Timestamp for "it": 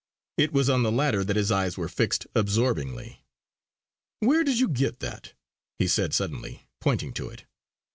0.35-0.51, 7.29-7.43